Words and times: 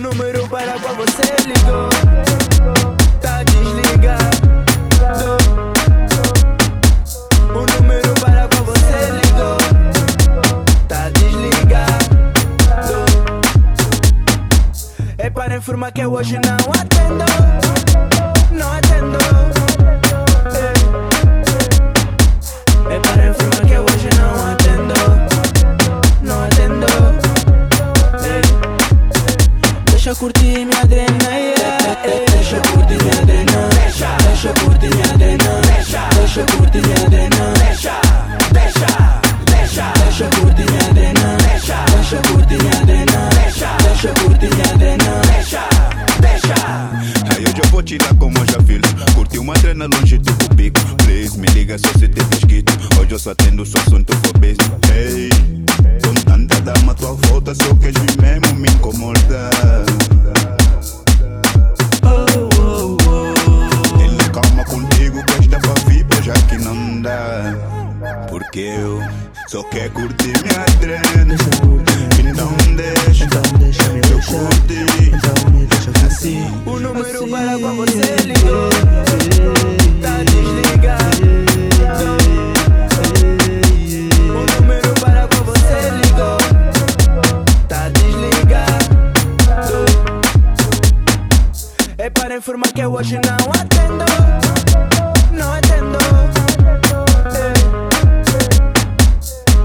número 0.00 0.48
para 0.48 0.72
qual 0.80 0.94
você 0.96 1.22
ligou. 1.46 1.88
Tá 3.20 3.42
desligado. 3.44 4.48
O 7.54 7.66
número 7.76 8.14
para 8.14 8.48
qual 8.48 8.64
você 8.64 9.10
ligou. 9.20 9.58
Tá 10.88 11.10
desligado. 11.10 12.16
É 15.18 15.28
para 15.28 15.56
informar 15.56 15.92
que 15.92 16.00
eu 16.00 16.12
hoje 16.12 16.38
não 16.38 16.72
atendo. 16.72 18.09
Dar 47.98 48.14
como 48.14 48.38
eu 48.38 48.46
já. 48.46 48.60
Curti 49.14 49.38
uma 49.38 49.54
trena 49.54 49.86
longe 49.86 50.18
do 50.18 50.32
cubico. 50.34 50.80
Please, 51.04 51.36
me 51.38 51.48
liga 51.48 51.76
só 51.76 51.88
se 51.98 52.08
te 52.08 52.20
escrito. 52.36 52.72
Hoje 53.00 53.12
eu 53.12 53.18
só 53.18 53.30
atendo 53.32 53.66
só 53.66 53.78
assunto 53.78 54.16
for 54.18 54.32
business. 54.38 54.70
Hey, 54.92 55.30
com 56.04 56.14
tanta 56.24 56.60
dama 56.60 56.92
à 56.92 56.94
tua 56.94 57.14
volta, 57.14 57.54
só 57.54 57.74
queres 57.74 58.00
vir 58.02 58.22
mesmo 58.22 58.54
me 58.60 58.68
incomodar. 58.68 59.84
Ele 63.98 64.30
calma 64.32 64.64
contigo 64.64 65.24
que 65.26 65.32
esta 65.34 65.58
pra 65.58 66.22
já 66.22 66.34
que 66.48 66.58
não 66.58 67.02
dá. 67.02 67.56
Porque 68.28 68.60
eu 68.60 69.00
só 69.48 69.62
quero 69.64 69.90
curtir 69.90 70.32
minha 70.42 70.64
trena. 70.80 71.39
Você 77.80 78.02
é 78.02 78.16
ligou, 78.26 78.68
tá 80.02 80.22
desligado. 80.24 81.24
O 84.28 84.60
número 84.60 84.92
para 85.00 85.26
com 85.26 85.44
você 85.44 85.72
é 85.72 85.88
ligou, 85.88 86.36
tá 87.66 87.88
desligado. 87.88 89.00
É 91.96 92.10
para 92.10 92.36
informar 92.36 92.70
que 92.70 92.82
eu 92.82 92.92
hoje 92.92 93.18
não 93.24 93.50
atendo. 93.58 94.04
Não 95.32 95.50
atendo. 95.54 95.98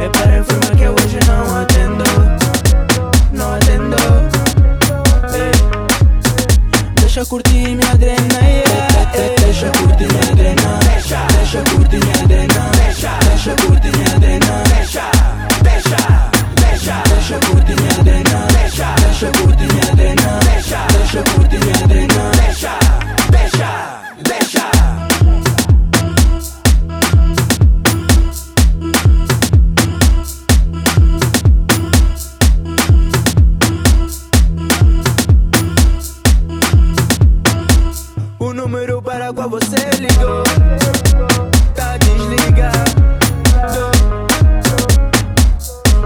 É 0.00 0.08
para 0.08 0.38
informar 0.38 0.76
que 0.76 0.82
eu 0.82 0.92
hoje 0.94 1.18
não 1.28 1.56
atendo. 1.62 2.04
Não 3.32 3.54
atendo. 3.54 3.96
Deixa 7.00 7.24
curtir 7.26 7.79
O 38.42 38.54
número 38.54 39.02
para 39.02 39.30
qual 39.34 39.50
você 39.50 39.76
ligou. 39.98 40.42
Tá 41.74 41.98
desligado. 41.98 42.90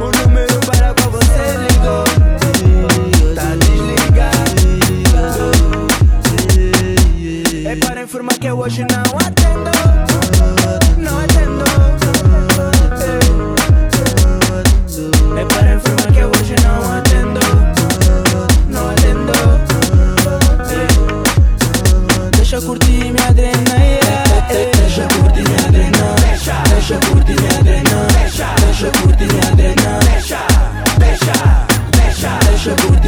O 0.00 0.10
número 0.18 0.58
para 0.60 0.94
qual 0.94 1.10
você 1.10 1.56
ligou. 1.68 2.04
Tá 3.34 3.54
desligado. 3.60 4.62
É 7.68 7.76
para 7.76 8.02
informar 8.02 8.38
que 8.38 8.50
hoje 8.50 8.86
não 8.90 9.18
atendo. 9.18 9.70
Não 10.96 11.18
atendo 11.18 11.31
живут 32.62 33.01